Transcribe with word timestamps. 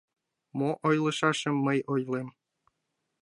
Мо 0.57 0.69
ойлышашым 0.87 1.55
мый 1.65 1.79
ойлем. 1.93 2.27